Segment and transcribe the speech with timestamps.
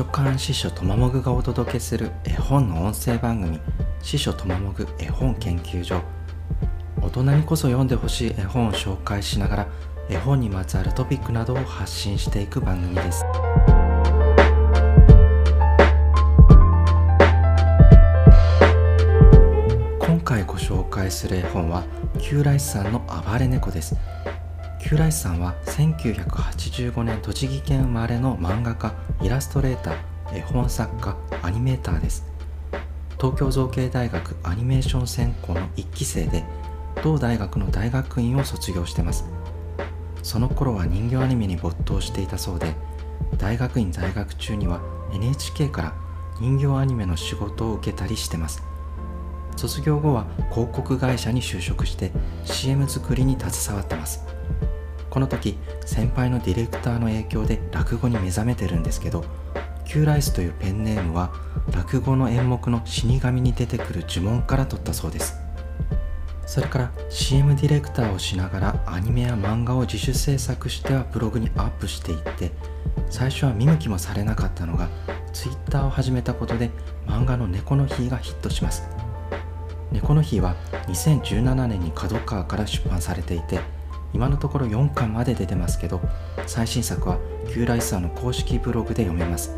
[0.00, 3.60] 図書館司書とまもぐがお届けする絵本の音声番組
[4.00, 6.00] 司書とまもぐ絵本研究所。
[7.02, 9.68] 大人にこそ読んでほしい絵本を紹介しながら
[10.08, 13.26] 絵本にまつわるトピックなどを発信していく番組です。
[19.98, 21.84] 今回ご紹介する絵本は
[22.18, 23.94] キューライスさんの暴れ猫です。
[24.82, 32.24] キューライスさんは1985年栃木県生まれの漫画家イラストレーター絵本作家アニメーターです。
[33.20, 36.44] 東京造形大学アニメーション専攻の1期生で
[37.04, 39.26] 同大学の大学院を卒業してます。
[40.22, 42.74] その頃は人形アニメに没頭していたそうで
[43.38, 44.80] 大学院在学中には
[45.12, 45.94] NHK から
[46.40, 48.62] 人形アニメの仕事を受けたりしてます。
[49.56, 52.10] 卒業後は広告会社に就職して
[52.44, 54.24] CM 作りに携わってます。
[55.10, 59.24] この時先輩のディレクターの影響で落語に目覚めてるんですけど
[59.84, 61.32] キューライスというペンネームは
[61.72, 65.40] 落語の演目の死神に出てくる呪文から取ったそうです。
[66.46, 72.50] それから CM ディレクターをしながらアニメや漫画を自主制作してはブログにアップしていって
[73.08, 74.88] 最初は見向きもされなかったのが
[75.32, 76.70] Twitter を始めたことで
[77.06, 78.82] 漫画の猫の日がヒットします。
[79.92, 80.54] 猫の日は
[80.86, 83.60] 2017年に角川から出版されていて
[84.12, 86.00] 今のところ4巻まで出てますけど
[86.46, 89.54] 最新作はキューライサーの公式ブログで読めます。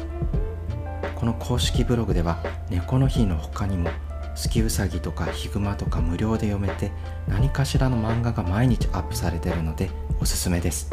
[1.15, 3.91] この公式ブログでは猫の日の他にも
[4.35, 6.91] 月うさぎとかヒグマとか無料で読めて
[7.29, 10.91] 何かしらの漫画が毎日アップされてるのでおすすめです。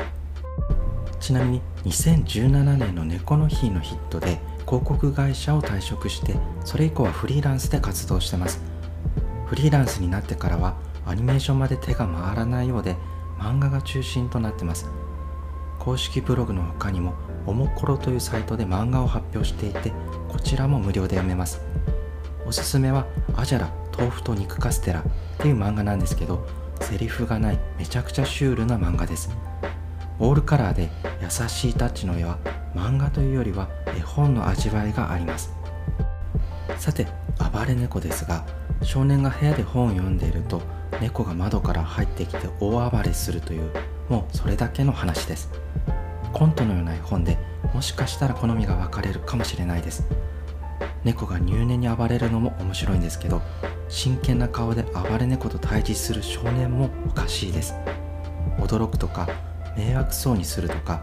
[1.20, 8.62] ちなみに2017年の猫の日のヒットで広告会社を退職してそれ以降はフリーランスで活動してます。
[9.48, 10.76] フリーランスになってからは
[11.08, 12.96] アニメーションまで手が回らないようで
[13.40, 14.90] 漫画が中心となってます。
[15.80, 17.14] 公式ブログの他にも
[17.48, 19.94] おもころというサイトで漫画を発表していて
[20.28, 21.62] こちらも無料で読めます。
[22.46, 25.04] おすすめはアジャラ豆腐と肉カステラっ
[25.38, 26.46] ていう漫画なんですけど
[26.82, 29.30] セリフがないめちゃくちゃシュールな漫画です。
[30.20, 30.90] オールカラーで
[31.22, 32.38] 優しいタッチの絵は
[32.76, 35.54] 漫画というよりは絵本の味わいがあります。
[36.78, 37.08] さて
[37.52, 38.46] 暴れ猫ですが
[38.82, 40.62] 少年が部屋で本を読んでいると
[41.02, 43.72] 猫が窓から入ってきて大暴れするという
[44.10, 45.50] もうそれだけの話です。
[46.34, 47.38] コントのような絵本で
[47.74, 50.04] もしかしたら好みが分かれるかもしれないです。
[51.04, 53.42] 猫が入念に暴れるのも面白いんですけど
[53.88, 57.76] 真剣な顔で暴れ猫と対峙する少年もおかしいです。
[58.58, 59.28] 驚くとか
[59.78, 61.02] 迷惑そうにするとか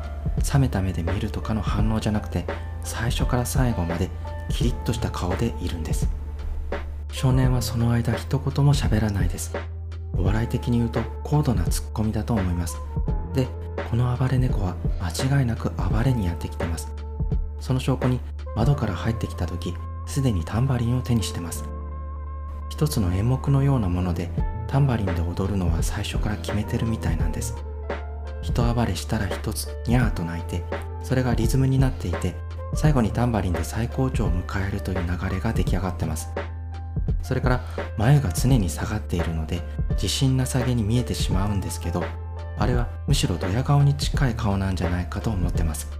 [0.52, 2.44] 冷めた目で見るとかの反応じゃなくて
[2.84, 4.10] 最初から最後まで
[4.50, 6.08] キリッとした顔でいるんです。
[7.10, 9.56] 少年はその間一言も喋らないです。
[10.14, 12.78] お笑い的に言うと高度なツッコミだと思います。
[13.34, 13.48] で
[13.90, 16.88] この暴れ猫は間違いなく暴れにやってきてます。
[17.60, 18.20] その証拠に
[18.54, 19.74] 窓から入ってきた時
[20.06, 21.64] すでにタンバリンを手にしてます。
[22.68, 24.30] 一つの演目のようなもので
[24.68, 27.54] タンバリンで踊るのは最初から決めてるみたいなんです。
[28.42, 30.62] 人暴れしたら一つニャーと鳴いて
[31.02, 32.34] それがリズムになっていて
[32.74, 36.28] 最後にタンバリンで最高潮を迎えるという流れが出来上がってます。
[37.22, 37.60] それから
[37.96, 39.60] 眉が常に下がっているので
[39.96, 42.04] 自信なさげに見えてしまうんですけど
[42.58, 45.90] あれはむしろドヤ顔に近い顔なんじゃないかと思ってます。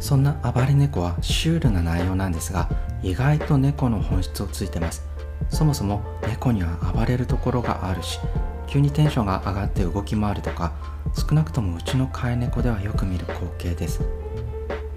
[0.00, 2.68] そんな暴れ猫はシュールな内容なんですが
[3.02, 5.06] 意外と猫の本質をついてます。
[5.50, 8.20] そもそも猫には暴れるところがあるし
[8.66, 10.72] 急にテンションが上がって動き回るとか
[11.16, 14.02] 少なくともうちの飼い猫ではよく見る光景です。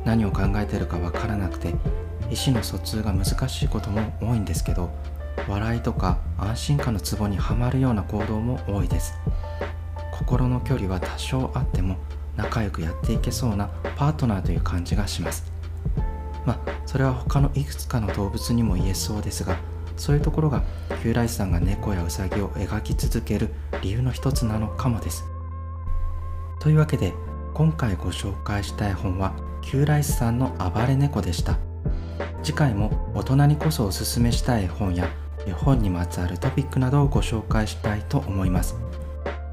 [0.04, 1.74] 何を考えてるかわからなくて意
[2.36, 4.90] 思の疎通が難しいことも多いんですけど
[5.48, 9.14] 笑いとか安心感のツボにはまるような行動も多いです。
[10.12, 11.98] 心の距離は多少あっても
[12.36, 15.52] 仲良くやっていけそうなパートナーという感じがします。
[16.46, 19.58] まあそれは他のいくつかの動物にも言えそうですが
[19.98, 20.64] そういうところが
[21.02, 23.50] キューライスさんが猫やウサギを描き続ける
[23.82, 25.24] 理由の一つなのかもです。
[26.60, 27.14] というわけで
[27.54, 31.58] 今回ご紹介した絵本はキューライスさんの暴れ猫でした。
[32.44, 35.08] 次回も大人にこそおすすめしたい絵本や
[35.52, 38.76] 本にまつわるトピックなどをご紹介したいと思います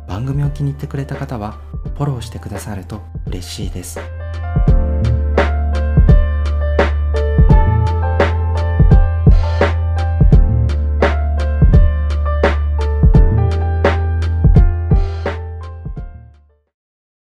[0.07, 1.59] 番組を気に入ってくれた方は
[1.99, 4.18] フォローしてくださると嬉しいです。